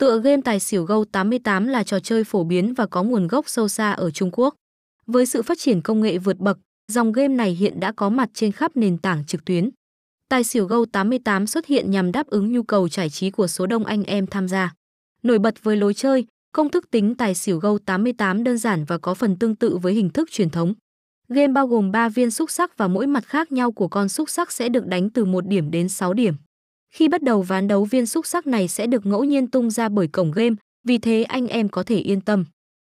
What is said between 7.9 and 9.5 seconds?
có mặt trên khắp nền tảng trực